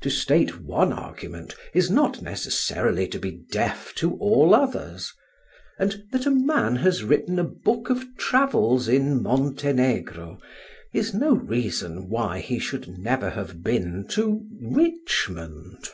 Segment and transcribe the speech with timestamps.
[0.00, 5.12] To state one argument is not necessarily to be deaf to all others,
[5.78, 10.40] and that a man has written a book of travels in Montenegro,
[10.92, 15.88] is no reason why he should never have been to Richmond.